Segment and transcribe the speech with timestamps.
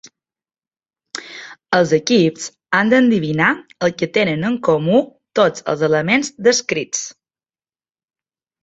[1.79, 2.47] Els equips
[2.79, 3.51] han d'endevinar
[3.89, 5.03] el que tenen en comú
[5.43, 7.07] tots els elements descrits.